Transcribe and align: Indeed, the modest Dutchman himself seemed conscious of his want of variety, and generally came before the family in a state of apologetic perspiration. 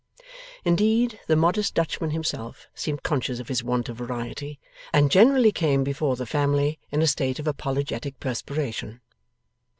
Indeed, 0.65 1.19
the 1.27 1.35
modest 1.35 1.75
Dutchman 1.75 2.09
himself 2.09 2.65
seemed 2.73 3.03
conscious 3.03 3.39
of 3.39 3.49
his 3.49 3.63
want 3.63 3.87
of 3.87 3.97
variety, 3.97 4.59
and 4.91 5.11
generally 5.11 5.51
came 5.51 5.83
before 5.83 6.15
the 6.15 6.25
family 6.25 6.79
in 6.89 7.03
a 7.03 7.05
state 7.07 7.37
of 7.37 7.45
apologetic 7.47 8.19
perspiration. 8.19 9.01